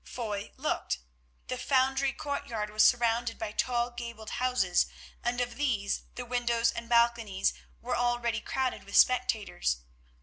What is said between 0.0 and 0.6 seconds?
Foy